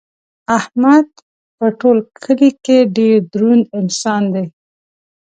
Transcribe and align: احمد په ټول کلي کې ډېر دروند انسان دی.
احمد 0.57 1.07
په 1.57 1.65
ټول 1.79 1.97
کلي 2.23 2.49
کې 2.63 2.77
ډېر 2.97 3.17
دروند 3.33 3.65
انسان 3.79 4.23
دی. 4.33 4.45